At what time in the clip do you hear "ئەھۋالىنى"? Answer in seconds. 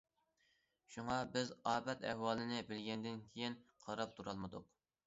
2.09-2.65